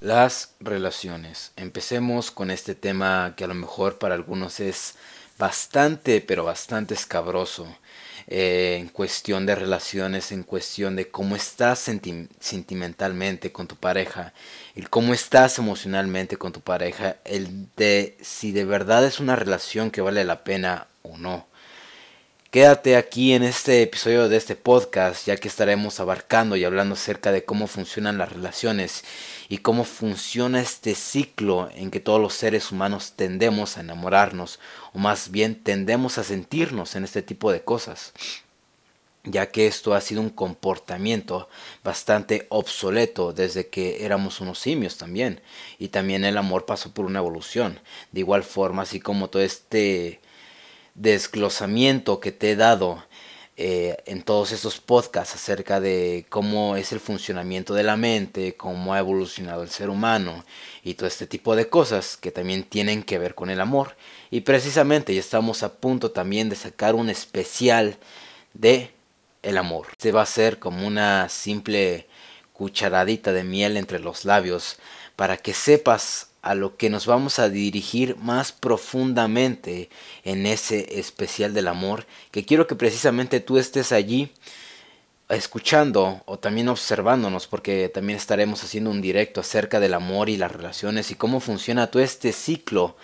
[0.00, 1.50] Las relaciones.
[1.56, 4.94] Empecemos con este tema que a lo mejor para algunos es
[5.38, 7.66] bastante, pero bastante escabroso.
[8.28, 14.34] Eh, en cuestión de relaciones, en cuestión de cómo estás sentimentalmente con tu pareja,
[14.76, 19.90] el cómo estás emocionalmente con tu pareja, el de si de verdad es una relación
[19.90, 21.47] que vale la pena o no.
[22.50, 27.30] Quédate aquí en este episodio de este podcast, ya que estaremos abarcando y hablando acerca
[27.30, 29.04] de cómo funcionan las relaciones
[29.50, 34.60] y cómo funciona este ciclo en que todos los seres humanos tendemos a enamorarnos,
[34.94, 38.14] o más bien tendemos a sentirnos en este tipo de cosas
[39.24, 41.50] ya que esto ha sido un comportamiento
[41.84, 45.42] bastante obsoleto desde que éramos unos simios también,
[45.78, 47.78] y también el amor pasó por una evolución.
[48.10, 50.20] De igual forma, así como todo este
[50.98, 53.04] desglosamiento que te he dado
[53.56, 58.94] eh, en todos estos podcasts acerca de cómo es el funcionamiento de la mente, cómo
[58.94, 60.44] ha evolucionado el ser humano
[60.84, 63.96] y todo este tipo de cosas que también tienen que ver con el amor.
[64.30, 67.96] Y precisamente ya estamos a punto también de sacar un especial
[68.54, 68.92] de
[69.42, 69.88] el amor.
[69.98, 72.06] Se va a hacer como una simple
[72.52, 74.78] cucharadita de miel entre los labios
[75.16, 79.90] para que sepas a lo que nos vamos a dirigir más profundamente
[80.24, 84.30] en ese especial del amor, que quiero que precisamente tú estés allí
[85.28, 90.52] escuchando o también observándonos, porque también estaremos haciendo un directo acerca del amor y las
[90.52, 92.96] relaciones y cómo funciona todo este ciclo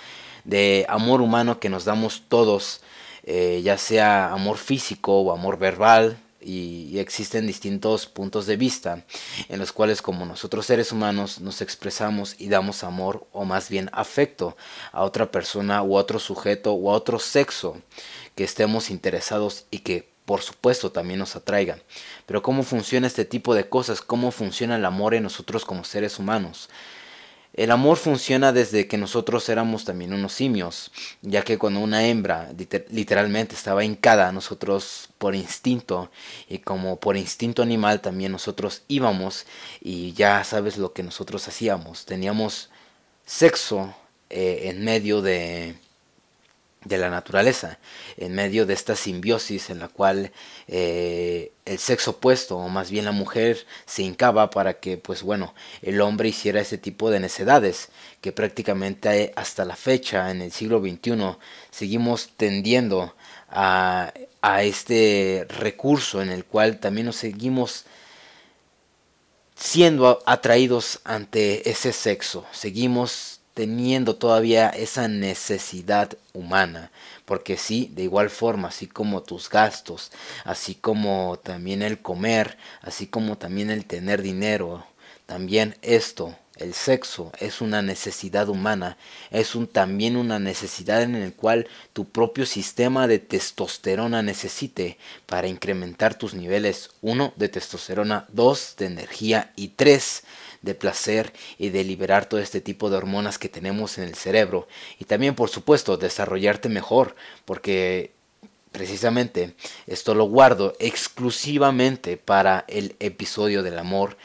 [0.44, 2.82] de amor humano que nos damos todos,
[3.24, 9.04] eh, ya sea amor físico o amor verbal, y, existen distintos puntos de vista
[9.48, 13.90] en los cuales como nosotros seres humanos nos expresamos y damos amor o más bien
[13.92, 14.56] afecto
[14.92, 17.76] a otra persona u otro sujeto u otro sexo
[18.34, 21.82] que estemos interesados y que por supuesto también nos atraigan.
[22.26, 26.18] Pero cómo funciona este tipo de cosas, cómo funciona el amor en nosotros como seres
[26.18, 26.70] humanos.
[27.54, 30.90] El amor funciona desde que nosotros éramos también unos simios,
[31.22, 32.50] ya que cuando una hembra
[32.90, 36.10] literalmente estaba hincada, nosotros por instinto,
[36.48, 39.46] y como por instinto animal también nosotros íbamos
[39.80, 42.70] y ya sabes lo que nosotros hacíamos, teníamos
[43.24, 43.94] sexo
[44.30, 45.76] eh, en medio de,
[46.84, 47.78] de la naturaleza,
[48.16, 50.32] en medio de esta simbiosis en la cual
[50.68, 55.54] eh, el sexo opuesto, o más bien la mujer, se hincaba para que, pues bueno,
[55.82, 57.88] el hombre hiciera ese tipo de necedades,
[58.20, 61.36] que prácticamente hasta la fecha, en el siglo XXI,
[61.70, 63.14] seguimos tendiendo
[63.48, 64.12] a,
[64.42, 67.86] a este recurso en el cual también nos seguimos
[69.56, 76.90] siendo atraídos ante ese sexo, seguimos teniendo todavía esa necesidad humana.
[77.24, 80.10] Porque sí, de igual forma, así como tus gastos,
[80.44, 84.84] así como también el comer, así como también el tener dinero,
[85.26, 88.96] también esto, el sexo, es una necesidad humana,
[89.30, 95.48] es un, también una necesidad en el cual tu propio sistema de testosterona necesite para
[95.48, 100.24] incrementar tus niveles, uno, de testosterona, dos, de energía y tres,
[100.64, 104.66] de placer y de liberar todo este tipo de hormonas que tenemos en el cerebro.
[104.98, 107.14] Y también, por supuesto, desarrollarte mejor,
[107.44, 108.12] porque
[108.72, 109.54] precisamente
[109.86, 114.16] esto lo guardo exclusivamente para el episodio del amor,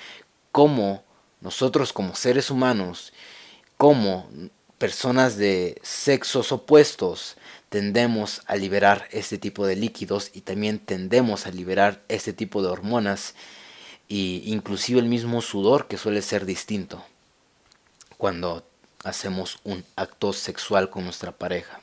[0.51, 1.03] como
[1.41, 3.13] nosotros como seres humanos,
[3.77, 4.27] como
[4.77, 7.37] personas de sexos opuestos,
[7.69, 12.69] tendemos a liberar este tipo de líquidos y también tendemos a liberar este tipo de
[12.69, 13.35] hormonas
[14.09, 17.01] y inclusive el mismo sudor que suele ser distinto
[18.17, 18.65] cuando
[19.05, 21.79] hacemos un acto sexual con nuestra pareja.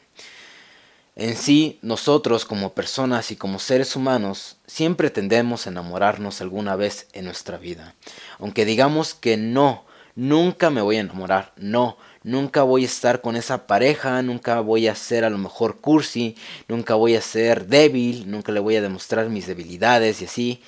[1.15, 7.07] En sí, nosotros como personas y como seres humanos siempre tendemos a enamorarnos alguna vez
[7.15, 7.95] en nuestra vida.
[8.39, 13.35] Aunque digamos que no, nunca me voy a enamorar, no, nunca voy a estar con
[13.35, 16.37] esa pareja, nunca voy a ser a lo mejor cursi,
[16.69, 20.63] nunca voy a ser débil, nunca le voy a demostrar mis debilidades y así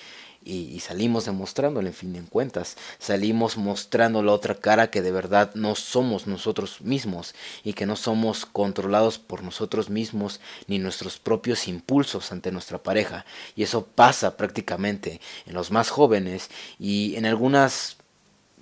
[0.48, 2.76] y, salimos demostrándolo en fin de cuentas.
[2.98, 7.34] Salimos mostrando la otra cara que de verdad no somos nosotros mismos
[7.64, 13.26] y que no somos controlados por nosotros mismos ni nuestros propios impulsos ante nuestra pareja.
[13.56, 17.96] Y eso pasa prácticamente en los más jóvenes y en algunas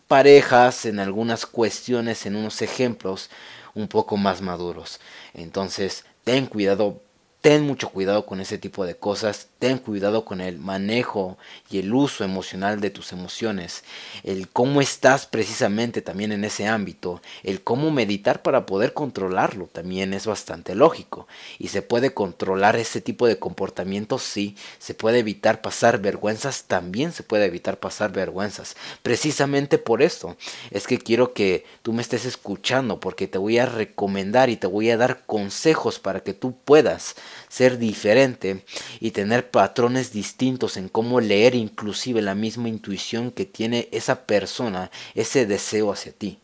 [0.08, 3.30] parejas, en algunas cuestiones, en unos ejemplos
[3.74, 5.00] un poco más maduros.
[5.34, 7.02] Entonces, ten cuidado
[7.46, 11.38] ten mucho cuidado con ese tipo de cosas, ten cuidado con el manejo
[11.70, 13.84] y el uso emocional de tus emociones,
[14.24, 20.12] el cómo estás precisamente también en ese ámbito, el cómo meditar para poder controlarlo también
[20.12, 21.28] es bastante lógico
[21.60, 27.12] y se puede controlar ese tipo de comportamientos, sí, se puede evitar pasar vergüenzas, también
[27.12, 28.74] se puede evitar pasar vergüenzas.
[29.04, 30.36] Precisamente por esto
[30.72, 34.66] es que quiero que tú me estés escuchando porque te voy a recomendar y te
[34.66, 37.14] voy a dar consejos para que tú puedas
[37.48, 38.64] ser diferente
[39.00, 44.90] y tener patrones distintos en cómo leer inclusive la misma intuición que tiene esa persona,
[45.14, 46.38] ese deseo hacia ti.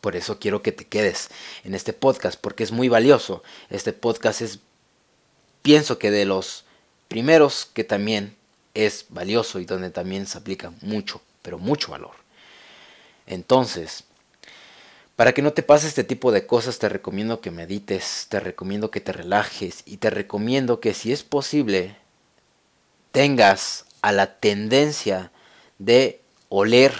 [0.00, 1.30] Por eso quiero que te quedes
[1.64, 3.42] en este podcast porque es muy valioso.
[3.70, 4.60] Este podcast es,
[5.62, 6.64] pienso que de los
[7.08, 8.36] primeros que también
[8.74, 12.14] es valioso y donde también se aplica mucho, pero mucho valor.
[13.26, 14.04] Entonces,
[15.16, 18.90] para que no te pase este tipo de cosas, te recomiendo que medites, te recomiendo
[18.90, 21.96] que te relajes y te recomiendo que si es posible,
[23.12, 25.32] tengas a la tendencia
[25.78, 26.20] de
[26.50, 26.92] oler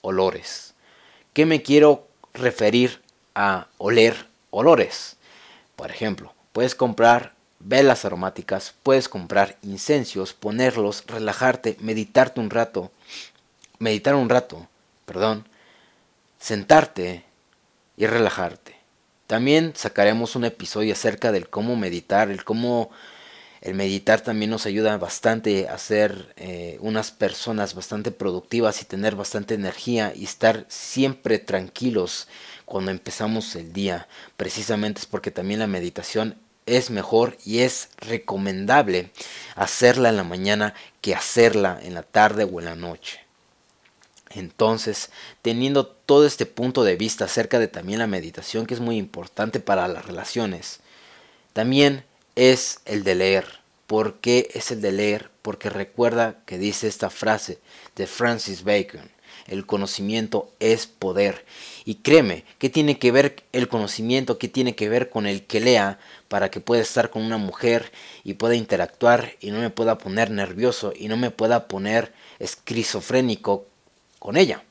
[0.00, 0.72] olores.
[1.34, 3.02] ¿Qué me quiero referir
[3.34, 5.16] a oler olores?
[5.76, 12.90] Por ejemplo, puedes comprar velas aromáticas, puedes comprar incensios, ponerlos, relajarte, meditarte un rato,
[13.78, 14.66] meditar un rato,
[15.04, 15.46] perdón,
[16.38, 17.24] sentarte
[18.00, 18.74] y relajarte.
[19.26, 22.90] También sacaremos un episodio acerca del cómo meditar, el cómo
[23.60, 29.16] el meditar también nos ayuda bastante a ser eh, unas personas bastante productivas y tener
[29.16, 32.26] bastante energía y estar siempre tranquilos
[32.64, 34.08] cuando empezamos el día.
[34.38, 39.10] Precisamente es porque también la meditación es mejor y es recomendable
[39.56, 43.29] hacerla en la mañana que hacerla en la tarde o en la noche.
[44.30, 45.10] Entonces,
[45.42, 49.58] teniendo todo este punto de vista acerca de también la meditación, que es muy importante
[49.58, 50.80] para las relaciones,
[51.52, 52.04] también
[52.36, 53.60] es el de leer.
[53.88, 55.30] ¿Por qué es el de leer?
[55.42, 57.58] Porque recuerda que dice esta frase
[57.96, 59.10] de Francis Bacon,
[59.48, 61.44] el conocimiento es poder.
[61.84, 64.38] Y créeme, ¿qué tiene que ver el conocimiento?
[64.38, 65.98] ¿Qué tiene que ver con el que lea
[66.28, 67.90] para que pueda estar con una mujer
[68.22, 73.66] y pueda interactuar y no me pueda poner nervioso y no me pueda poner esquizofrénico
[74.20, 74.62] con ella.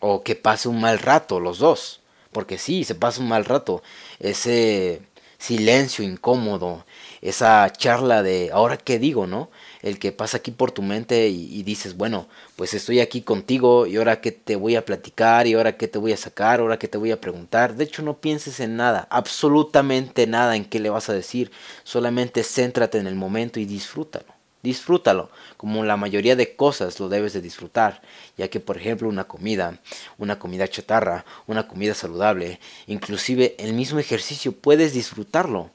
[0.00, 2.00] O que pase un mal rato los dos.
[2.32, 3.82] Porque sí, se pasa un mal rato.
[4.18, 5.02] Ese
[5.44, 6.86] silencio incómodo,
[7.20, 9.50] esa charla de ahora qué digo, ¿no?
[9.82, 12.26] El que pasa aquí por tu mente y, dices, bueno,
[12.56, 15.98] pues estoy aquí contigo y ahora qué te voy a platicar y ahora qué te
[15.98, 17.74] voy a sacar, ahora qué te voy a preguntar.
[17.74, 21.50] De hecho, no pienses en nada, absolutamente nada en qué le vas a decir.
[21.82, 24.33] Solamente céntrate en el momento y disfrútalo.
[24.64, 25.28] Disfrútalo,
[25.58, 28.00] como la mayoría de cosas lo debes de disfrutar,
[28.38, 29.78] ya que por ejemplo una comida,
[30.16, 35.70] una comida chatarra, una comida saludable, inclusive el mismo ejercicio puedes disfrutarlo,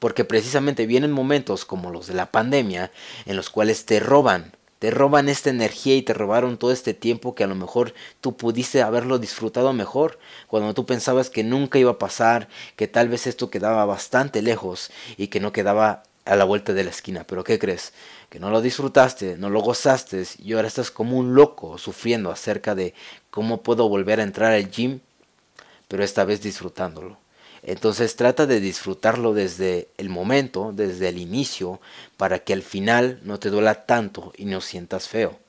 [0.00, 2.90] porque precisamente vienen momentos como los de la pandemia
[3.26, 4.50] en los cuales te roban,
[4.80, 8.36] te roban esta energía y te robaron todo este tiempo que a lo mejor tú
[8.36, 10.18] pudiste haberlo disfrutado mejor,
[10.48, 14.90] cuando tú pensabas que nunca iba a pasar, que tal vez esto quedaba bastante lejos
[15.16, 17.24] y que no quedaba a la vuelta de la esquina.
[17.24, 17.92] Pero ¿qué crees?
[18.28, 22.74] Que no lo disfrutaste, no lo gozaste y ahora estás como un loco sufriendo acerca
[22.74, 22.94] de
[23.30, 25.00] cómo puedo volver a entrar al gym,
[25.88, 27.18] pero esta vez disfrutándolo.
[27.62, 31.80] Entonces trata de disfrutarlo desde el momento, desde el inicio,
[32.16, 35.45] para que al final no te duela tanto y no sientas feo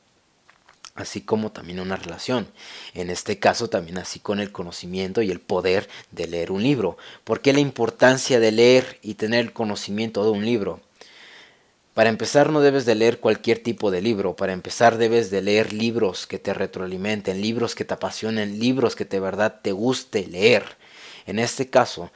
[0.98, 2.48] así como también una relación.
[2.94, 6.98] En este caso también así con el conocimiento y el poder de leer un libro.
[7.24, 10.82] ¿Por qué la importancia de leer y tener el conocimiento de un libro?
[11.94, 15.74] Para empezar no debes de leer cualquier tipo de libro, para empezar debes de leer
[15.74, 20.78] libros que te retroalimenten, libros que te apasionen, libros que de verdad te guste leer.
[21.26, 22.12] En este caso,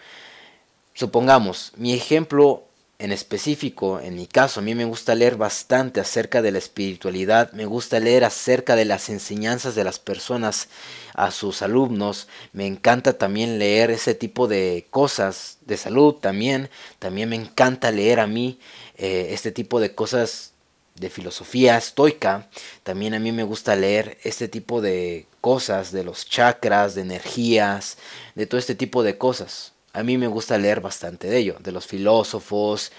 [0.94, 2.64] supongamos, mi ejemplo
[3.01, 7.51] en específico, en mi caso, a mí me gusta leer bastante acerca de la espiritualidad,
[7.51, 10.67] me gusta leer acerca de las enseñanzas de las personas
[11.15, 17.29] a sus alumnos, me encanta también leer ese tipo de cosas de salud también, también
[17.29, 18.60] me encanta leer a mí
[18.98, 20.53] eh, este tipo de cosas
[20.93, 22.50] de filosofía estoica,
[22.84, 27.98] también a mí me gusta leer este tipo de cosas de los chakras, de energías,
[28.36, 31.72] de todo este tipo de cosas a mí me gusta leer bastante de ello, de
[31.72, 32.92] los filósofos,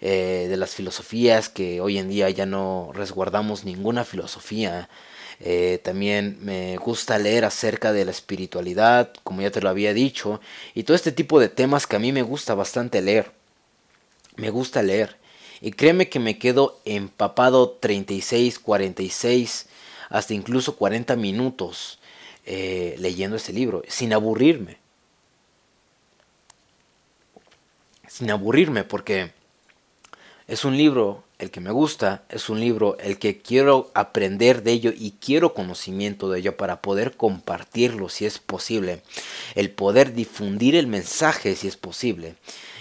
[0.00, 4.88] eh, de las filosofías que hoy en día ya no resguardamos ninguna filosofía.
[5.40, 10.40] Eh, también me gusta leer acerca de la espiritualidad, como ya te lo había dicho,
[10.74, 13.32] y todo este tipo de temas que a mí me gusta bastante leer.
[14.36, 15.16] Me gusta leer.
[15.60, 19.66] Y créeme que me quedo empapado 36, 46,
[20.08, 21.98] hasta incluso 40 minutos
[22.46, 24.77] eh, leyendo este libro, sin aburrirme.
[28.18, 29.30] Sin aburrirme, porque
[30.48, 34.72] Es un libro el que me gusta, es un libro el que quiero aprender de
[34.72, 39.02] ello y quiero conocimiento de ello para poder compartirlo si es posible,
[39.54, 42.34] el poder difundir el mensaje si es posible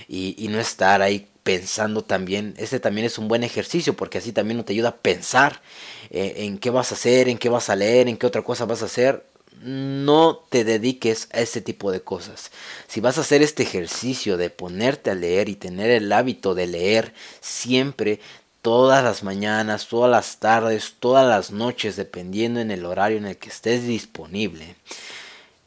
[0.08, 4.64] y, no estar ahí pensando también, este también es un buen ejercicio porque así también
[4.64, 5.62] te ayuda a pensar
[6.10, 8.64] eh, en qué vas a hacer, en qué vas a leer, en qué otra cosa
[8.64, 9.24] vas a hacer.
[9.62, 12.52] No te dediques a ese tipo de cosas.
[12.88, 16.68] Si vas a hacer este ejercicio de ponerte a leer y tener el hábito de
[16.68, 18.20] leer siempre,
[18.62, 23.38] todas las mañanas, todas las tardes, todas las noches, dependiendo en el horario en el
[23.38, 24.76] que estés disponible.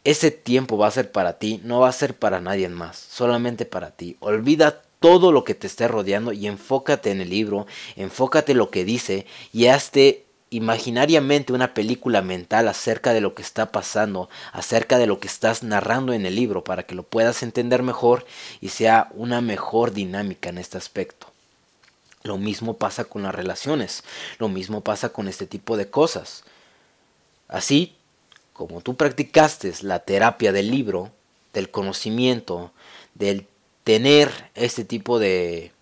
[0.05, 3.65] Ese tiempo va a ser para ti, no va a ser para nadie más, solamente
[3.65, 4.17] para ti.
[4.21, 7.67] Olvida todo lo que te esté rodeando y enfócate en el libro,
[7.97, 13.43] enfócate en lo que dice y hazte imaginariamente una película mental acerca de lo que
[13.43, 17.45] está pasando, acerca de lo que estás narrando en el libro para que lo puedas
[17.45, 18.27] entender mejor
[18.61, 21.29] y sea una mejor dinámica en este aspecto.
[22.25, 24.03] Lo mismo pasa con las relaciones,
[24.39, 26.43] lo mismo pasa con este tipo de cosas.
[27.49, 27.95] Así
[28.53, 31.13] como tú practicaste la terapia del libro,
[31.55, 32.73] del conocimiento,
[33.15, 33.47] del
[33.85, 35.73] tener este tipo de,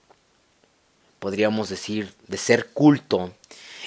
[1.19, 3.33] podríamos decir, de ser culto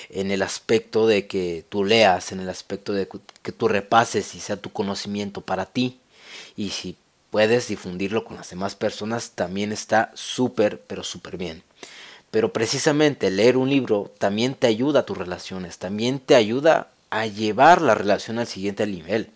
[0.09, 3.07] en el aspecto de que tú leas, en el aspecto de
[3.41, 5.99] que tú repases y sea tu conocimiento para ti.
[6.55, 6.97] Y si
[7.29, 11.63] puedes difundirlo con las demás personas, también está súper, pero súper bien.
[12.29, 17.25] Pero precisamente leer un libro también te ayuda a tus relaciones, también te ayuda a
[17.25, 19.29] llevar la relación al siguiente nivel.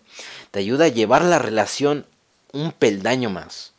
[0.50, 2.06] Te ayuda a llevar la relación
[2.52, 3.72] un peldaño más.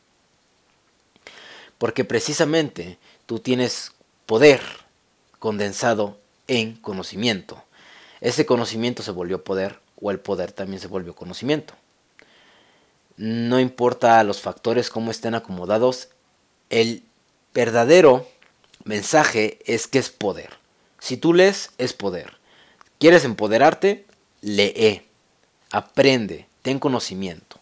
[1.78, 3.92] Porque precisamente tú tienes
[4.26, 4.62] poder
[5.40, 6.18] condensado
[6.48, 7.64] en conocimiento.
[8.22, 11.74] Ese conocimiento se volvió poder o el poder también se volvió conocimiento.
[13.16, 16.10] No importa los factores cómo estén acomodados,
[16.70, 17.04] el
[17.54, 18.28] verdadero
[18.84, 20.52] mensaje es que es poder.
[21.00, 22.38] Si tú lees, es poder.
[23.00, 24.06] ¿Quieres empoderarte?
[24.42, 25.04] Lee,
[25.72, 27.60] aprende, ten conocimiento.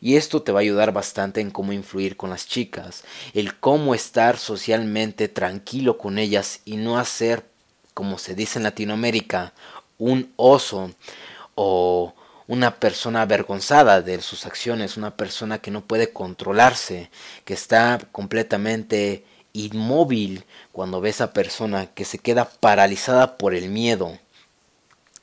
[0.00, 3.94] Y esto te va a ayudar bastante en cómo influir con las chicas, el cómo
[3.94, 7.44] estar socialmente tranquilo con ellas y no hacer,
[7.96, 9.54] como se dice en Latinoamérica,
[9.96, 10.90] un oso
[11.54, 12.12] o
[12.46, 17.08] una persona avergonzada de sus acciones, una persona que no puede controlarse,
[17.46, 19.24] que está completamente
[19.54, 24.18] inmóvil cuando ve a esa persona que se queda paralizada por el miedo.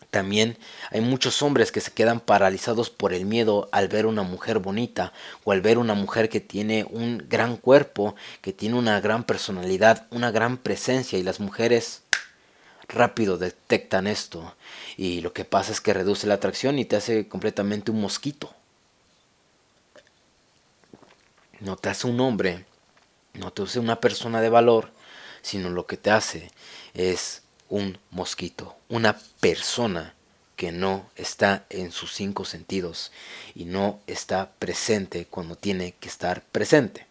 [0.10, 0.58] También
[0.90, 5.14] hay muchos hombres que se quedan paralizados por el miedo al ver una mujer bonita
[5.44, 10.08] o al ver una mujer que tiene un gran cuerpo, que tiene una gran personalidad,
[10.10, 12.02] una gran presencia y las mujeres
[12.94, 14.56] rápido detectan esto
[14.98, 18.54] y lo que pasa es que reduce la atracción y te hace completamente un mosquito.
[21.60, 22.66] No te hace un hombre,
[23.34, 24.92] no te hace una persona de valor,
[25.42, 26.52] sino lo que te hace
[26.94, 30.14] es un mosquito, una persona
[30.56, 33.12] que no está en sus cinco sentidos
[33.56, 37.08] y no está presente cuando tiene que estar presente.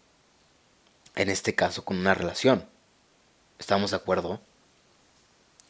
[1.15, 2.65] En este caso con una relación.
[3.59, 4.39] ¿Estamos de acuerdo?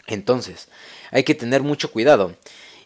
[0.07, 0.67] Entonces,
[1.11, 2.35] hay que tener mucho cuidado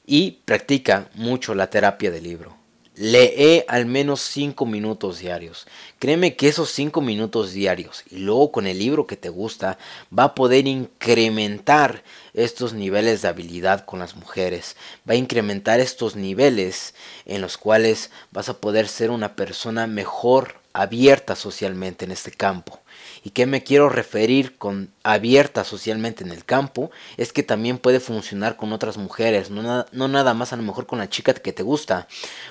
[0.05, 2.55] y practica mucho la terapia del libro.
[2.99, 5.67] Lee al menos 5 minutos diarios.
[5.99, 9.77] Créeme que esos 5 minutos diarios y luego con el libro que te gusta
[10.17, 14.75] va a poder incrementar estos niveles de habilidad con las mujeres.
[15.07, 16.95] Va a incrementar estos niveles
[17.25, 22.79] en los cuales vas a poder ser una persona mejor abierta socialmente en este campo.
[23.27, 26.91] ¿Y qué me quiero referir con abierta socialmente en el campo?
[27.17, 30.85] Es que también puede funcionar con otras mujeres, no, no nada más a lo mejor
[30.85, 32.07] con la chica que te gusta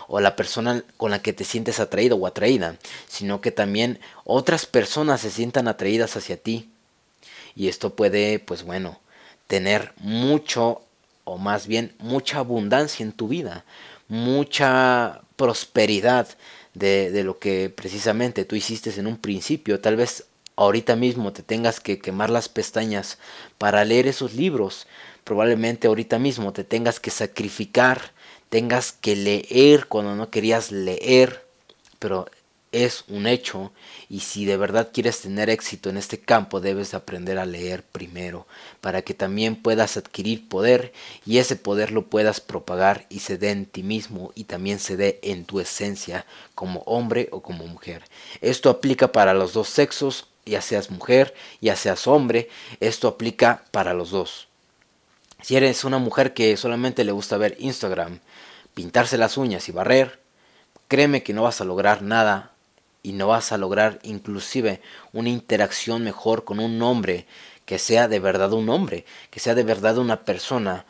[0.07, 2.77] o la persona con la que te sientes atraído o atraída,
[3.09, 6.69] sino que también otras personas se sientan atraídas hacia ti.
[7.55, 9.01] Y esto puede, pues bueno,
[9.47, 10.83] tener mucho
[11.25, 13.65] o más bien mucha abundancia en tu vida,
[14.09, 16.29] mucha prosperidad
[16.75, 19.81] de, de, lo que precisamente tú hiciste en un principio.
[19.81, 20.27] Tal vez
[20.57, 23.19] ahorita mismo te tengas que quemar las pestañas
[23.59, 24.87] para leer esos libros,
[25.25, 28.13] probablemente ahorita mismo te tengas que sacrificar,
[28.49, 31.47] tengas que leer cuando no querías leer,
[31.99, 32.27] pero
[32.73, 33.73] es un hecho
[34.09, 38.47] y si de verdad quieres tener éxito en este campo debes aprender a leer primero
[38.81, 40.93] para que también puedas adquirir poder
[41.25, 44.97] y ese poder lo puedas propagar y se dé en ti mismo y también se
[44.97, 48.03] dé en tu esencia como hombre o como mujer.
[48.41, 52.49] Esto aplica para los dos sexos ya seas mujer, ya seas hombre,
[52.81, 54.49] esto aplica para los dos.
[55.43, 58.21] Si eres una mujer que solamente le gusta ver Instagram,
[58.75, 60.21] pintarse las uñas y barrer,
[60.89, 62.53] créeme que no vas a lograr nada
[63.03, 64.81] y no vas a lograr inclusive
[65.13, 67.27] una interacción mejor con un hombre
[67.65, 70.87] que sea de verdad un hombre, que sea de verdad una persona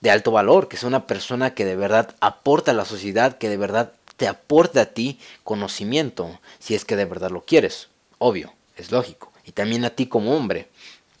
[0.00, 3.48] de alto valor, que sea una persona que de verdad aporta a la sociedad, que
[3.48, 7.88] de verdad te aporta a ti conocimiento, si es que de verdad lo quieres.
[8.18, 9.32] Obvio, es lógico.
[9.44, 10.68] Y también a ti como hombre.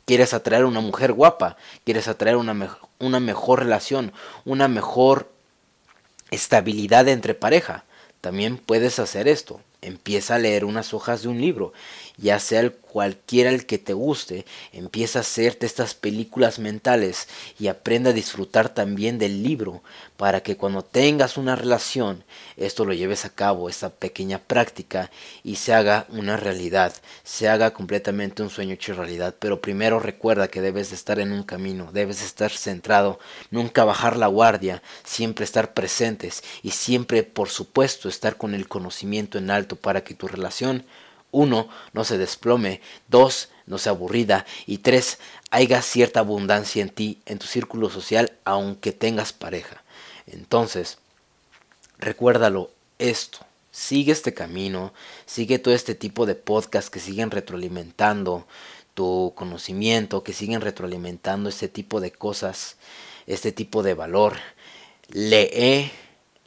[0.04, 4.12] Quieres atraer una mujer guapa, quieres atraer una, una mejor relación,
[4.44, 5.32] una mejor
[6.30, 7.84] estabilidad entre pareja.
[8.20, 9.60] También puedes hacer esto.
[9.82, 11.72] Empieza a leer unas hojas de un libro
[12.16, 17.66] ya sea el cualquiera el que te guste, empieza a hacerte estas películas mentales y
[17.66, 19.82] aprenda a disfrutar también del libro
[20.16, 22.24] para que cuando tengas una relación,
[22.56, 25.10] esto lo lleves a cabo, esta pequeña práctica
[25.44, 29.34] y se haga una realidad, se haga completamente un sueño hecho realidad.
[29.38, 33.18] Pero primero recuerda que debes de estar en un camino, debes de estar centrado,
[33.50, 39.36] nunca bajar la guardia, siempre estar presentes y siempre, por supuesto, estar con el conocimiento
[39.36, 40.86] en alto para que tu relación
[41.36, 45.18] uno, no se desplome, dos, no sea aburrida y tres,
[45.50, 49.84] haya cierta abundancia en ti, en tu círculo social, aunque tengas pareja.
[50.26, 50.96] Entonces,
[51.98, 53.40] recuérdalo esto,
[53.70, 54.94] sigue este camino,
[55.26, 58.46] sigue todo este tipo de podcasts que siguen retroalimentando
[58.94, 62.76] tu conocimiento, que siguen retroalimentando este tipo de cosas,
[63.26, 64.38] este tipo de valor.
[65.08, 65.92] Lee,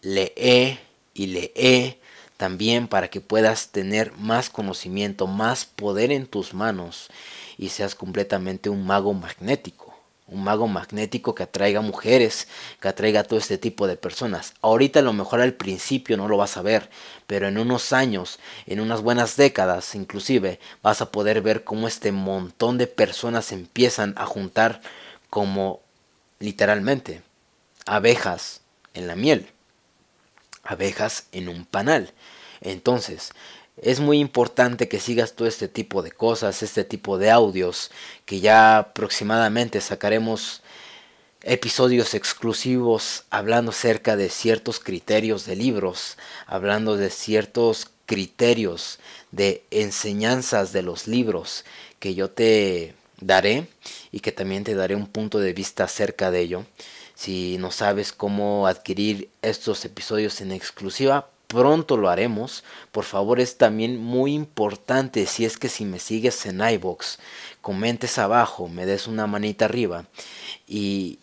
[0.01, 0.79] lee
[1.13, 1.99] y lee
[2.39, 7.09] también para que puedas tener más conocimiento, más poder en tus manos
[7.57, 9.93] y seas completamente un mago magnético.
[10.25, 12.47] Un mago magnético que atraiga mujeres,
[12.79, 14.53] que atraiga a todo este tipo de personas.
[14.61, 16.89] Ahorita a lo mejor al principio no lo vas a ver,
[17.27, 22.13] pero en unos años, en unas buenas décadas inclusive, vas a poder ver cómo este
[22.13, 24.81] montón de personas empiezan a juntar
[25.29, 25.81] como
[26.39, 27.21] literalmente
[27.85, 28.61] abejas
[28.93, 29.49] en la miel
[30.63, 32.13] abejas en un panal.
[32.61, 33.31] Entonces,
[33.81, 37.91] es muy importante que sigas todo este tipo de cosas, este tipo de audios,
[38.25, 40.61] que ya aproximadamente sacaremos
[41.43, 48.99] episodios exclusivos hablando acerca de ciertos criterios de libros, hablando de ciertos criterios
[49.31, 51.63] de enseñanzas de los libros
[51.99, 53.67] que yo te daré
[54.11, 56.65] y que también te daré un punto de vista acerca de ello.
[57.19, 62.63] Si no sabes cómo adquirir estos episodios en exclusiva, pronto lo haremos.
[62.93, 67.19] Por favor, es también muy importante si es que si me sigues en iBox,
[67.59, 70.05] comentes abajo, me des una manita arriba
[70.65, 71.19] y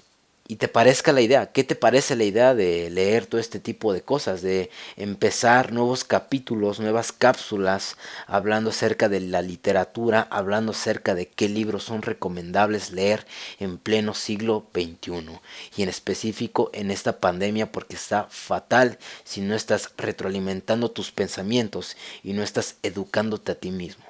[0.48, 1.52] y te parezca la idea.
[1.52, 4.42] ¿Qué te parece la idea de leer todo este tipo de cosas?
[4.42, 11.48] De empezar nuevos capítulos, nuevas cápsulas, hablando acerca de la literatura, hablando acerca de qué
[11.48, 13.26] libros son recomendables leer
[13.58, 15.40] en pleno siglo XXI.
[15.76, 21.96] Y en específico en esta pandemia porque está fatal si no estás retroalimentando tus pensamientos
[22.22, 24.04] y no estás educándote a ti mismo.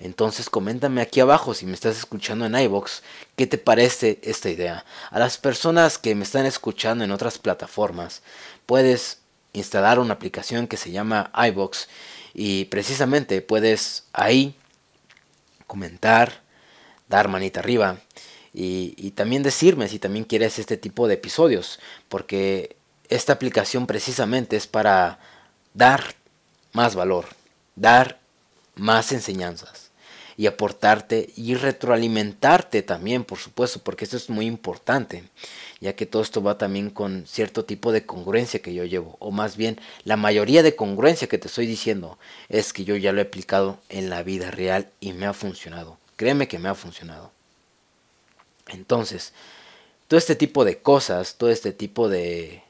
[0.00, 3.02] Entonces coméntame aquí abajo si me estás escuchando en iBox,
[3.36, 4.84] ¿qué te parece esta idea?
[5.10, 8.22] A las personas que me están escuchando en otras plataformas,
[8.66, 9.18] puedes
[9.52, 11.88] instalar una aplicación que se llama iBox
[12.34, 14.54] y precisamente puedes ahí
[15.66, 16.42] comentar,
[17.08, 17.98] dar manita arriba
[18.54, 21.78] y, y también decirme si también quieres este tipo de episodios,
[22.08, 22.76] porque
[23.08, 25.18] esta aplicación precisamente es para
[25.74, 26.14] dar
[26.72, 27.26] más valor,
[27.76, 28.17] dar
[28.78, 29.88] más enseñanzas
[30.38, 35.24] y aportarte y retroalimentarte también, por supuesto, porque esto es muy importante,
[35.80, 39.32] ya que todo esto va también con cierto tipo de congruencia que yo llevo, o
[39.32, 43.18] más bien la mayoría de congruencia que te estoy diciendo es que yo ya lo
[43.18, 45.98] he aplicado en la vida real y me ha funcionado.
[46.14, 47.32] Créeme que me ha funcionado.
[48.68, 49.32] Entonces,
[50.06, 52.62] todo este tipo de cosas, todo este tipo de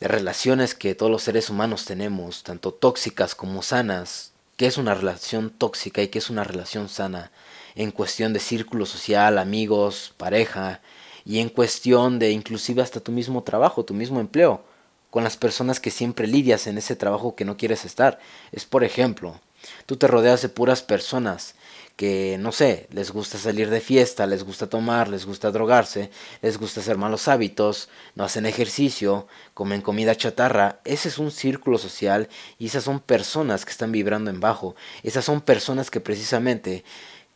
[0.00, 4.94] de relaciones que todos los seres humanos tenemos, tanto tóxicas como sanas, qué es una
[4.94, 7.30] relación tóxica y qué es una relación sana,
[7.74, 10.80] en cuestión de círculo social, amigos, pareja,
[11.24, 14.64] y en cuestión de inclusive hasta tu mismo trabajo, tu mismo empleo,
[15.10, 18.18] con las personas que siempre lidias en ese trabajo que no quieres estar.
[18.52, 19.40] Es por ejemplo,
[19.86, 21.54] tú te rodeas de puras personas
[21.98, 26.56] que, no sé, les gusta salir de fiesta, les gusta tomar, les gusta drogarse, les
[26.56, 32.28] gusta hacer malos hábitos, no hacen ejercicio, comen comida chatarra, ese es un círculo social
[32.56, 36.84] y esas son personas que están vibrando en bajo, esas son personas que precisamente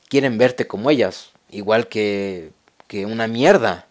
[0.09, 2.53] quieren verte como ellas, igual que,
[2.87, 3.89] que una mierda.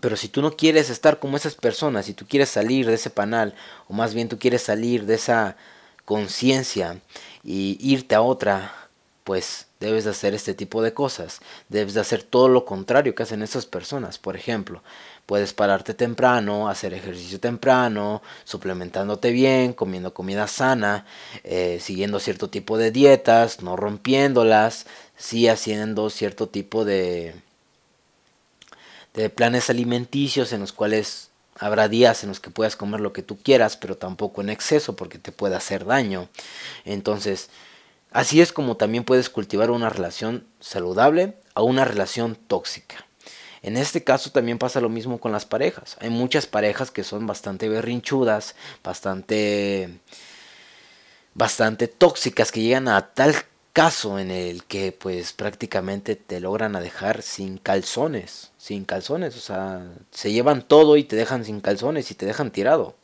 [0.00, 3.10] Pero si tú no quieres estar como esas personas, si tú quieres salir de ese
[3.10, 3.56] panal,
[3.88, 5.56] o más bien tú quieres salir de esa
[6.04, 7.00] conciencia
[7.42, 8.87] y irte a otra,
[9.28, 13.24] pues debes de hacer este tipo de cosas, debes de hacer todo lo contrario que
[13.24, 14.16] hacen esas personas.
[14.16, 14.82] Por ejemplo,
[15.26, 21.04] puedes pararte temprano, hacer ejercicio temprano, suplementándote bien, comiendo comida sana,
[21.44, 24.86] eh, siguiendo cierto tipo de dietas, no rompiéndolas,
[25.18, 27.34] sí haciendo cierto tipo de,
[29.12, 33.22] de planes alimenticios en los cuales habrá días en los que puedas comer lo que
[33.22, 36.30] tú quieras, pero tampoco en exceso porque te puede hacer daño.
[36.86, 37.50] Entonces,
[38.10, 43.06] Así es como también puedes cultivar una relación saludable a una relación tóxica.
[43.62, 45.96] En este caso también pasa lo mismo con las parejas.
[46.00, 50.00] Hay muchas parejas que son bastante berrinchudas, bastante
[51.34, 53.34] bastante tóxicas que llegan a tal
[53.72, 59.40] caso en el que pues prácticamente te logran a dejar sin calzones, sin calzones, o
[59.40, 62.96] sea, se llevan todo y te dejan sin calzones y te dejan tirado.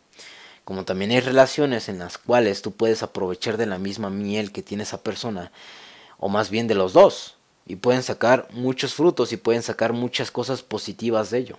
[0.64, 4.62] Como también hay relaciones en las cuales tú puedes aprovechar de la misma miel que
[4.62, 5.52] tiene esa persona,
[6.18, 10.30] o más bien de los dos, y pueden sacar muchos frutos y pueden sacar muchas
[10.30, 11.58] cosas positivas de ello.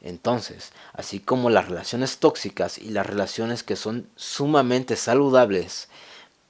[0.00, 5.88] Entonces, así como las relaciones tóxicas y las relaciones que son sumamente saludables,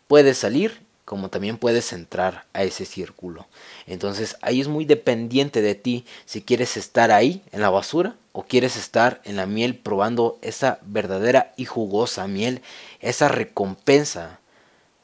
[0.08, 3.46] puedes salir como también puedes entrar a ese círculo.
[3.86, 8.42] Entonces ahí es muy dependiente de ti si quieres estar ahí en la basura o
[8.42, 12.60] quieres estar en la miel probando esa verdadera y jugosa miel,
[13.00, 14.40] esa recompensa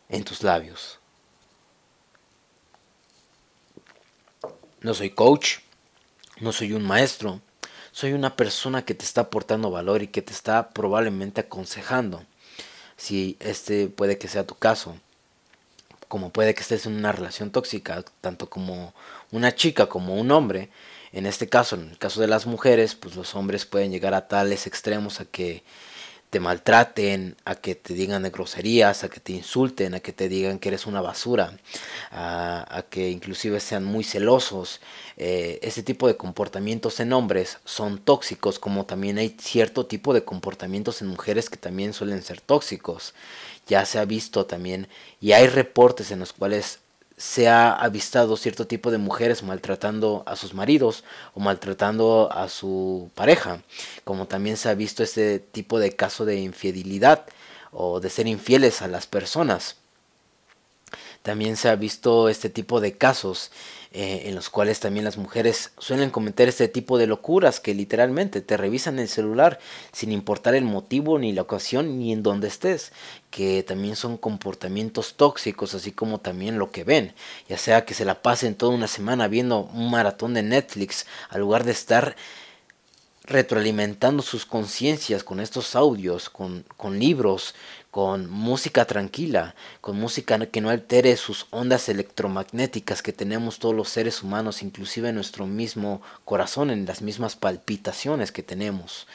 [0.09, 0.99] en tus labios.
[4.81, 5.59] No soy coach,
[6.41, 7.41] no soy un maestro,
[7.93, 12.25] soy una persona que te está aportando valor y que te está probablemente aconsejando.
[12.97, 14.97] Si este puede que sea tu caso
[16.12, 18.92] como puede que estés en una relación tóxica, tanto como
[19.31, 20.68] una chica como un hombre.
[21.11, 24.29] En este caso, en el caso de las mujeres, pues los hombres pueden llegar a
[24.29, 25.62] tales extremos a que
[26.33, 30.31] te maltraten, a que te digan de groserías, a que te insulten, a que te
[30.31, 31.59] digan que eres una basura,
[32.11, 34.81] a, que inclusive sean muy celosos.
[35.18, 40.25] Eh, ese tipo de comportamientos en hombres son tóxicos, como también hay cierto tipo de
[40.25, 43.12] comportamientos en mujeres que también suelen ser tóxicos
[43.66, 44.88] ya se ha visto también
[45.21, 46.81] y hay reportes en los cuales
[47.23, 51.05] se ha avistado cierto tipo de mujeres maltratando a sus maridos
[51.35, 53.63] o maltratando a su pareja,
[54.03, 57.25] como también se ha visto este tipo de caso de infidelidad
[57.71, 59.77] o de ser infieles a las personas.
[61.23, 63.53] También se ha visto este tipo de casos
[63.95, 68.41] eh, en los cuales también las mujeres suelen cometer este tipo de locuras que literalmente
[68.41, 69.59] te revisan el celular
[69.93, 72.93] sin importar el motivo ni la ocasión ni en donde estés,
[73.31, 77.15] que también son comportamientos tóxicos así como también lo que ven,
[77.49, 81.41] ya sea que se la pasen toda una semana viendo un maratón de Netflix al
[81.41, 82.17] lugar de estar
[83.25, 87.55] retroalimentando sus conciencias con estos audios, con, con libros,
[87.91, 93.91] con música tranquila, con música que no altere sus ondas electromagnéticas que tenemos todos los
[93.91, 99.07] seres humanos, inclusive en nuestro mismo corazón, en las mismas palpitaciones que tenemos.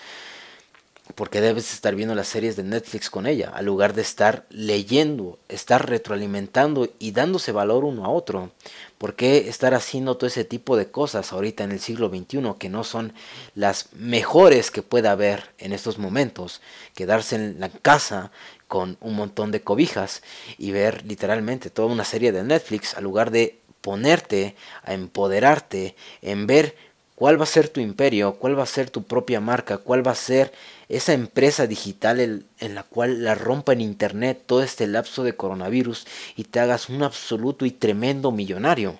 [1.15, 5.39] Porque debes estar viendo las series de Netflix con ella, al lugar de estar leyendo,
[5.49, 8.51] estar retroalimentando y dándose valor uno a otro.
[8.97, 12.69] ¿Por qué estar haciendo todo ese tipo de cosas ahorita en el siglo XXI que
[12.69, 13.13] no son
[13.55, 16.61] las mejores que pueda haber en estos momentos?
[16.95, 18.31] Quedarse en la casa
[18.67, 20.21] con un montón de cobijas
[20.57, 26.47] y ver literalmente toda una serie de Netflix al lugar de ponerte a empoderarte en
[26.47, 26.75] ver
[27.15, 30.11] cuál va a ser tu imperio, cuál va a ser tu propia marca, cuál va
[30.11, 30.51] a ser
[30.89, 36.07] esa empresa digital en, la cual la rompa en internet todo este lapso de coronavirus
[36.35, 38.99] y te hagas un absoluto y tremendo millonario.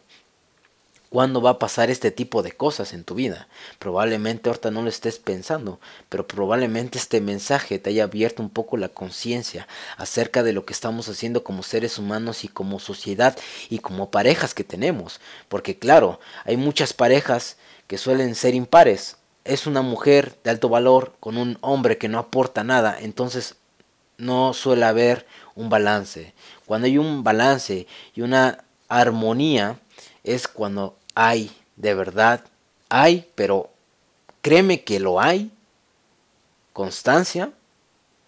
[1.10, 3.48] ¿Cuándo va a pasar este tipo de cosas en tu vida?
[3.80, 8.76] Probablemente ahorita no lo estés pensando, pero probablemente este mensaje te haya abierto un poco
[8.76, 13.38] la conciencia acerca de lo que estamos haciendo como seres humanos y como sociedad
[13.70, 15.22] y como parejas que tenemos.
[15.48, 17.56] Porque claro, hay muchas parejas
[17.88, 19.16] que suelen ser impares.
[19.48, 23.56] Es una mujer de alto valor con un hombre que no aporta nada, entonces
[24.18, 26.34] no suele haber un balance.
[26.66, 29.80] Cuando hay un balance y una armonía,
[30.26, 32.44] es cuando hay, de verdad,
[32.90, 33.70] hay, pero
[34.42, 35.50] créeme que lo hay,
[36.74, 37.54] constancia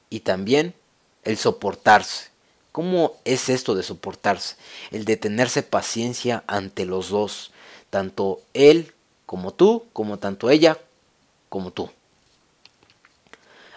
[0.09, 0.73] y también
[1.25, 2.29] el soportarse.
[2.71, 4.55] ¿Cómo es esto de soportarse?
[4.91, 7.51] El de tenerse paciencia ante los dos,
[7.89, 8.93] tanto él
[9.25, 10.77] como tú, como tanto ella
[11.49, 11.89] como tú.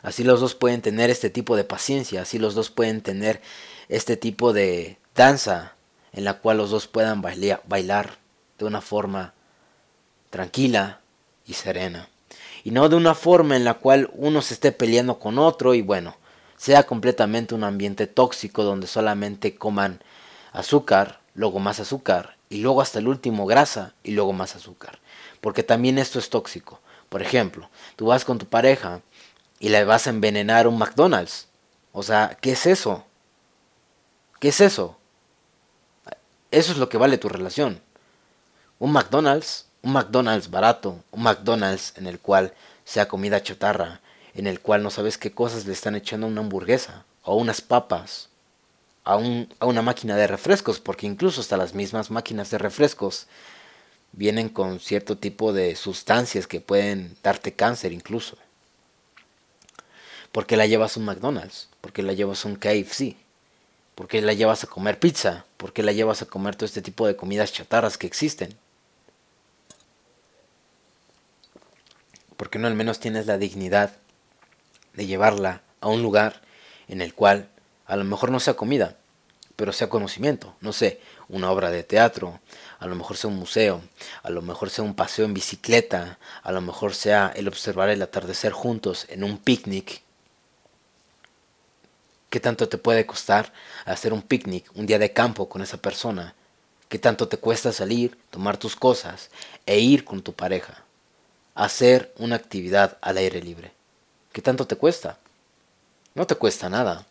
[0.03, 3.41] Así los dos pueden tener este tipo de paciencia, así los dos pueden tener
[3.89, 5.75] este tipo de danza
[6.13, 8.19] en la cual los dos puedan bailar
[8.59, 9.33] de una forma
[10.31, 11.01] tranquila
[11.47, 12.09] y serena.
[12.65, 15.83] Y no de una forma en la cual uno se esté peleando con otro y
[15.83, 16.17] bueno,
[16.57, 20.01] sea completamente un ambiente tóxico donde solamente coman
[20.53, 25.01] azúcar, luego más azúcar y luego hasta el último grasa y luego más azúcar.
[25.41, 26.81] Porque también esto es tóxico.
[27.13, 29.03] Por ejemplo, tú vas con tu pareja
[29.61, 31.47] y le vas a envenenar un McDonald's.
[31.93, 33.05] O sea, ¿qué es eso?
[34.41, 34.97] ¿Qué es eso?
[36.51, 37.83] Eso es lo que vale tu relación.
[38.79, 42.55] Un McDonald's, un McDonald's barato, un McDonald's en el cual
[42.87, 44.01] sea comida chatarra,
[44.33, 47.61] en el cual no sabes qué cosas le están echando a una hamburguesa, o unas
[47.61, 48.31] papas,
[49.05, 49.19] a,
[49.59, 53.27] a una máquina de refrescos, porque incluso hasta las mismas máquinas de refrescos
[54.13, 58.37] vienen con cierto tipo de sustancias que pueden darte cáncer incluso.
[60.31, 61.69] ¿Por qué la llevas a un McDonald's?
[61.81, 63.17] ¿Por qué la llevas a un KFC?
[63.95, 65.45] ¿Por qué la llevas a comer pizza?
[65.57, 68.57] ¿Por qué la llevas a comer todo este tipo de comidas chatarras que existen?
[72.37, 73.97] ¿Por qué no al menos tienes la dignidad
[74.95, 76.41] de llevarla a un lugar
[76.89, 77.49] en el cual
[77.87, 78.97] a lo mejor no sea comida,
[79.63, 80.57] pero sea conocimiento?
[80.61, 82.41] No sé, una obra de teatro,
[82.81, 83.81] a lo mejor sea un museo,
[84.25, 88.03] a lo mejor sea un paseo en bicicleta, a lo mejor sea el observar el
[88.03, 90.03] atardecer juntos en un picnic
[92.29, 93.53] ¿Qué tanto te puede costar
[93.85, 96.35] hacer un picnic, un día de campo con esa persona?
[96.89, 99.31] ¿Qué tanto te cuesta salir, tomar tus cosas
[99.65, 100.83] e ir con tu pareja?
[101.55, 103.71] Hacer una actividad al aire libre.
[104.33, 105.19] ¿Qué tanto te cuesta?
[106.17, 107.07] No te cuesta nada.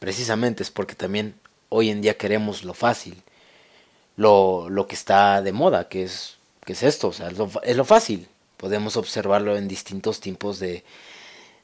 [0.00, 1.34] Precisamente es porque también
[1.68, 3.22] hoy en día queremos lo fácil,
[4.16, 7.84] lo, lo que está de moda, que es, que es esto, o sea, es lo
[7.84, 8.26] fácil.
[8.56, 10.84] Podemos observarlo en distintos tipos de,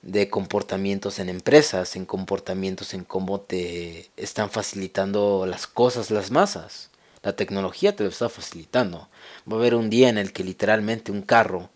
[0.02, 6.90] de comportamientos en empresas, en comportamientos en cómo te están facilitando las cosas las masas.
[7.22, 9.08] La tecnología te lo está facilitando.
[9.50, 11.70] Va a haber un día en el que literalmente un carro,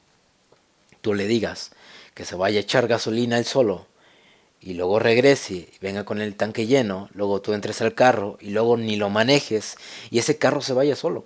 [1.00, 1.72] tú le digas
[2.14, 3.89] que se vaya a echar gasolina él solo
[4.60, 8.50] y luego regrese y venga con el tanque lleno, luego tú entres al carro y
[8.50, 9.76] luego ni lo manejes
[10.10, 11.24] y ese carro se vaya solo.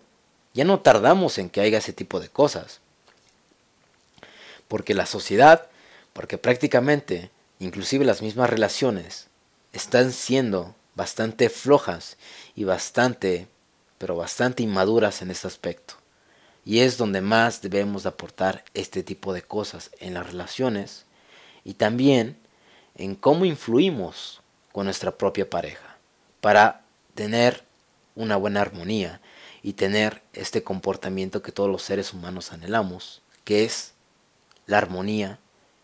[0.53, 2.81] Ya no tardamos en que haya ese tipo de cosas.
[4.69, 5.69] Porque la sociedad
[6.15, 9.27] porque prácticamente, inclusive las mismas relaciones,
[9.75, 12.17] están siendo bastante flojas
[12.55, 13.49] y bastante,
[13.99, 15.95] pero bastante inmaduras en este aspecto.
[16.65, 21.05] Y es donde más debemos aportar este tipo de cosas en las relaciones
[21.65, 22.39] y también
[22.97, 24.41] en cómo influimos
[24.73, 25.97] con nuestra propia pareja
[26.41, 26.83] para
[27.15, 27.65] tener
[28.15, 29.21] una buena armonía
[29.63, 33.95] y tener este comportamiento que todos los seres humanos anhelamos, que es
[34.67, 35.39] la armonía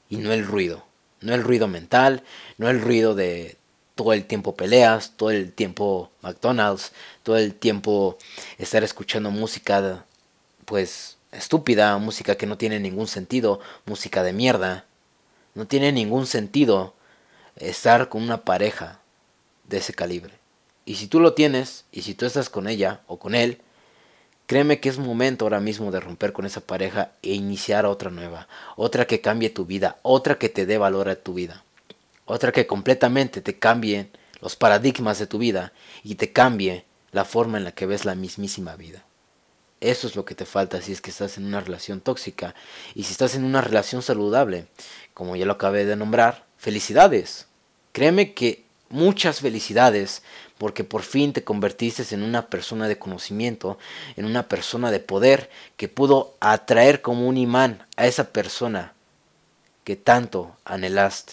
[0.09, 0.85] y no el ruido.
[1.21, 2.23] No el ruido mental,
[2.57, 3.57] no el ruido de
[3.95, 6.93] todo el tiempo peleas, todo el tiempo McDonald's,
[7.23, 8.17] todo el tiempo
[8.57, 10.05] estar escuchando música
[10.65, 14.87] pues estúpida, música que no tiene ningún sentido, música de mierda.
[15.55, 16.95] No tiene ningún sentido
[17.61, 19.01] estar con una pareja
[19.65, 20.35] de ese calibre.
[20.85, 23.63] Y si tú lo tienes, y si tú estás con ella o con él,
[24.51, 28.49] Créeme que es momento ahora mismo de romper con esa pareja e iniciar otra nueva,
[28.75, 31.63] otra que cambie tu vida, otra que te dé valor a tu vida,
[32.25, 37.59] otra que completamente te cambie los paradigmas de tu vida y te cambie la forma
[37.59, 39.05] en la que ves la mismísima vida.
[39.81, 42.57] Eso es lo que te falta si es que estás en una relación tóxica
[42.97, 44.67] y si estás en una relación saludable,
[45.15, 47.47] como ya lo acabé de nombrar, felicidades.
[47.93, 50.23] Créeme que muchas felicidades
[50.59, 53.79] porque por fin te convertiste en una persona de conocimiento,
[54.17, 55.49] en una persona de poder
[55.79, 58.93] que pudo atraer como un imán a esa persona
[59.85, 61.33] que tanto anhelaste.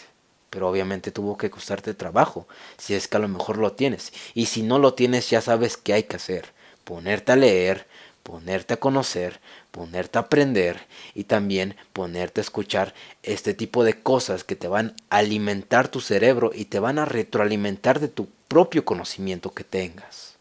[0.49, 4.13] Pero obviamente tuvo que costarte trabajo, si es que a lo mejor lo tienes.
[4.33, 6.53] Y si no lo tienes, ya sabes qué hay que hacer.
[6.85, 7.85] Ponerte a leer,
[8.27, 9.39] ponerte a conocer,
[9.71, 10.85] ponerte a aprender
[11.15, 16.01] y también ponerte a escuchar este tipo de cosas que te van a alimentar tu
[16.01, 20.35] cerebro y te van a retroalimentar de tu propio conocimiento que tengas.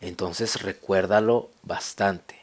[0.00, 2.34] Entonces recuérdalo bastante.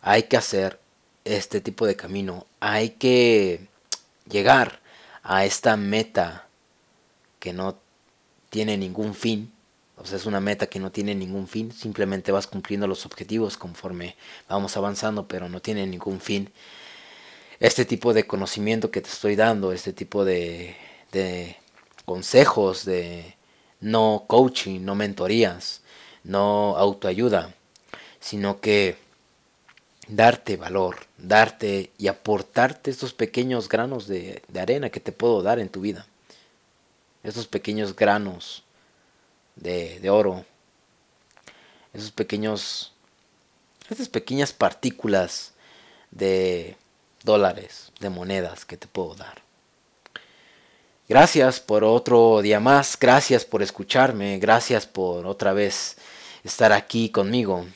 [0.00, 0.80] Hay que hacer
[1.24, 2.46] este tipo de camino.
[2.58, 3.68] Hay que
[4.28, 4.80] llegar
[5.22, 6.48] a esta meta
[7.38, 7.78] que no
[8.50, 9.52] tiene ningún fin
[9.96, 13.56] o sea, es una meta que no tiene ningún fin, simplemente vas cumpliendo los objetivos
[13.56, 14.14] conforme
[14.48, 16.52] vamos avanzando, pero no tiene ningún fin.
[17.60, 20.76] Este tipo de conocimiento que te estoy dando, este tipo de,
[21.12, 21.56] de
[22.04, 23.36] consejos, de
[23.80, 25.80] no coaching, no mentorías,
[26.24, 27.54] no autoayuda,
[28.20, 28.98] sino que
[30.08, 35.58] darte valor, darte y aportarte estos pequeños granos de, de arena que te puedo dar
[35.58, 36.06] en tu vida.
[37.22, 38.62] Estos pequeños granos
[39.56, 40.44] de, oro,
[41.92, 42.92] esos pequeños,
[43.90, 45.54] esas pequeñas partículas
[46.10, 46.76] de
[47.22, 49.42] dólares, de monedas que te puedo dar.
[51.08, 55.96] Gracias por otro día más, gracias por escucharme, gracias por otra vez
[56.44, 57.66] estar aquí conmigo,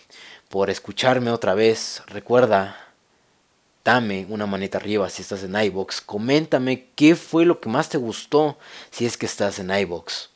[0.48, 2.02] por escucharme otra vez.
[2.06, 2.76] Recuerda,
[3.84, 6.00] dame una manita arriba si estás en iBox.
[6.00, 8.58] Coméntame qué fue lo que más te gustó
[8.90, 10.30] si es que estás en iBox.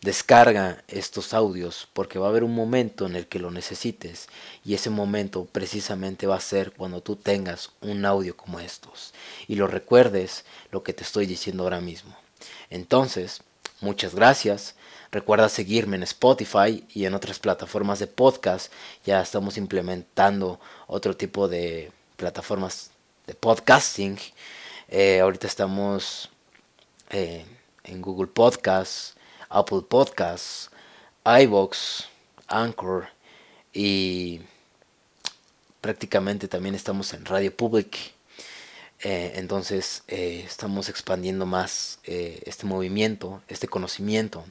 [0.00, 4.28] Descarga estos audios porque va a haber un momento en el que lo necesites
[4.64, 9.12] y ese momento precisamente va a ser cuando tú tengas un audio como estos
[9.48, 12.16] y lo recuerdes lo que te estoy diciendo ahora mismo.
[12.70, 13.42] Entonces,
[13.80, 14.76] muchas gracias.
[15.10, 18.72] Recuerda seguirme en Spotify y en otras plataformas de podcast.
[19.04, 22.92] Ya estamos implementando otro tipo de plataformas
[23.26, 24.16] de podcasting.
[24.88, 26.30] Eh, ahorita estamos
[27.10, 27.44] eh,
[27.82, 29.16] en Google Podcasts
[29.48, 30.70] Apple Podcasts,
[31.24, 32.04] iBox,
[32.48, 33.08] Anchor
[33.72, 34.40] y
[35.80, 37.96] prácticamente también estamos en Radio Public.
[39.00, 44.44] Eh, entonces eh, estamos expandiendo más eh, este movimiento, este conocimiento.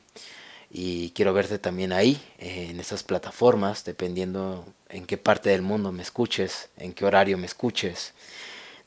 [0.70, 6.04] Y quiero verte también ahí, en esas plataformas, dependiendo en qué parte del mundo me
[6.04, 8.14] escuches, en qué horario me escuches.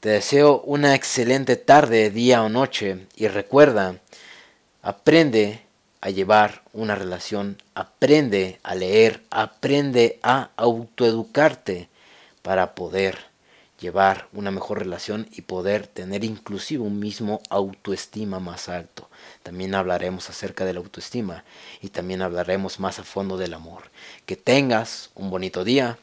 [0.01, 3.07] Te deseo una excelente tarde, día o noche.
[3.17, 3.99] Y recuerda,
[4.83, 5.63] aprende
[6.01, 11.89] a llevar una relación, aprende a leer, aprende a autoeducarte
[12.43, 13.31] para poder
[13.81, 19.09] llevar una mejor relación y poder tener inclusive un mismo autoestima más alto.
[19.43, 21.45] También hablaremos acerca de la autoestima
[21.81, 23.85] y también hablaremos más a fondo del amor.
[24.27, 25.99] Que tengas un bonito día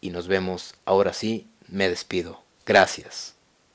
[0.00, 0.74] y nos vemos.
[0.84, 2.42] Ahora sí, me despido.
[2.66, 3.39] Gracias.